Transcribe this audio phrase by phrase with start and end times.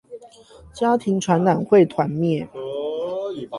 [0.73, 2.47] 家庭傳染會團滅